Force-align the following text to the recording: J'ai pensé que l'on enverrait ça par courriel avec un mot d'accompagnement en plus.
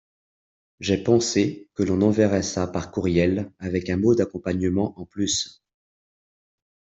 J'ai 0.79 0.97
pensé 1.03 1.69
que 1.75 1.83
l'on 1.83 2.01
enverrait 2.01 2.41
ça 2.41 2.65
par 2.65 2.89
courriel 2.91 3.51
avec 3.59 3.87
un 3.91 3.97
mot 3.97 4.15
d'accompagnement 4.15 4.99
en 4.99 5.05
plus. 5.05 5.61